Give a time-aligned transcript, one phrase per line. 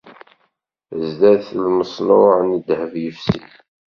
[1.07, 3.49] Sdat lmeṣnuɛ n ddheb yefsin.